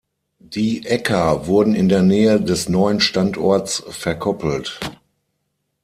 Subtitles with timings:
[0.39, 4.79] Die Äcker wurden in der Nähe des neuen Standorts verkoppelt.